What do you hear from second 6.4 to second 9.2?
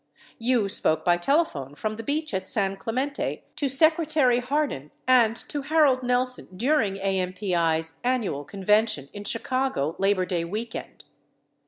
during AMPI's annual convention